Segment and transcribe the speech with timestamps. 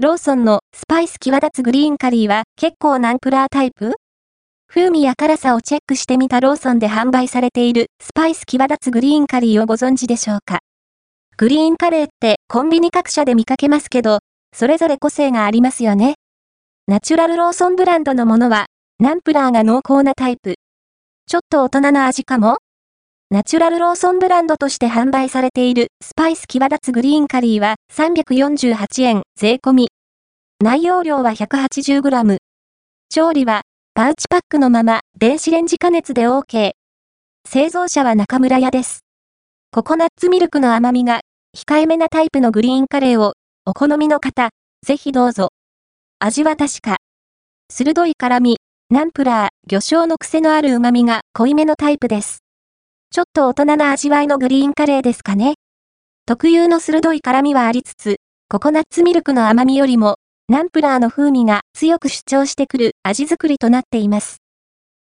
[0.00, 3.96] ローソンのスパイス際立つグリーンカリーは結構ナンプラータイプ？
[4.68, 10.60] 風味や辛さをチェックしてみたローソンで販売されているスパイス際立つグリーンカリーをご存知でしょうか？
[11.36, 14.20] グリーンカレーってコンビニ各社で見かけますけど、
[14.54, 16.14] それぞれ個性がありますよね。
[16.86, 18.66] ナチュラルローソンブランドのものは、
[19.00, 20.54] ナンプラーが濃厚なタイプ。
[21.26, 22.58] ちょっと大人な味かも
[23.30, 29.88] ナチュラルローソンブランドとして販売されているスパイス際立つグリーンカリーは348円税込み。
[30.64, 32.38] 内容量は 180g。
[33.10, 33.60] 調理は
[33.92, 36.70] パウチパックのまま電子レンジ加熱で OK。
[37.46, 39.00] 製造者は中村屋です。
[39.72, 41.20] ココナッツミルクの甘みが
[41.54, 43.34] 控えめなタイプのグリーンカレーを
[43.66, 44.48] お好みの方、
[44.86, 45.50] ぜひどうぞ。
[46.18, 46.96] 味は確か。
[47.68, 48.56] 鋭い辛み、
[48.88, 52.38] ナンプラー、魚醤の癖のある旨味が濃いめのタイプです。
[53.10, 55.54] ちょっと大人な味わいのグリーンカレーですかね。
[56.26, 58.16] 特有の鋭い辛みはありつつ、
[58.50, 60.16] ココナッツミルクの甘みよりも、
[60.48, 64.36] ナンプラーの風味が強く主張してくる味作りとなっています。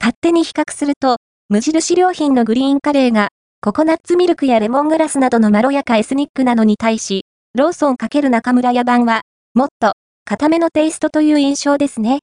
[0.00, 1.16] 勝手に比較すると、
[1.48, 9.22] 無印良品のグリーンカレーが、ココナッツミルクやレモングラスなどのまろやかエスニックなのに対し、ローソン×中村屋版は、
[9.54, 9.94] もっと、
[10.24, 12.20] 固めのテイストという印象ですね。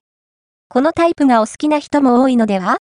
[0.70, 2.78] このタイプがお好きな人も多いのでは？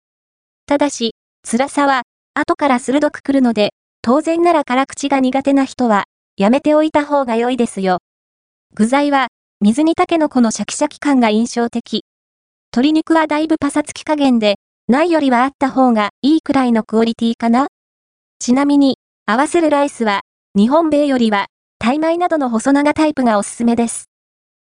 [0.67, 2.03] ただし、辛さは、
[2.35, 7.99] 後から鋭く来るので、当然なら辛口が苦手な人は、やめておいた方が良いですよ。
[8.73, 9.27] 具材は、
[9.61, 12.03] 水煮タケノコのシャキシャキ感が印象的。
[12.73, 14.55] 鶏肉はだいぶパサつき加減で、
[14.87, 17.67] ないよりはあった方がいいくらいのクオリティかな
[18.39, 20.21] ちなみに、合わせるライスは、
[20.55, 21.45] 日本米よりは、
[21.77, 24.09] タイ米などの細長タイプがおすすめです。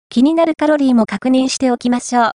[0.09, 2.31] 気になるカロリーも確認しておきましょう。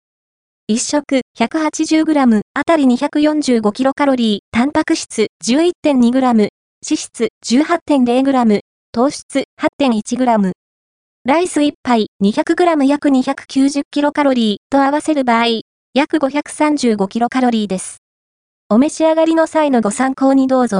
[0.71, 6.49] 1食 180g あたり 245kcal、タンパク質 11.2g、脂
[6.81, 8.61] 質 18.0g、
[8.93, 10.53] 糖質 8.1g。
[11.25, 17.97] ライス1杯 200g 約 290kcal と合わせる場合、約 535kcal です。
[18.69, 20.79] お召し上がりの際のご参考にどうぞ。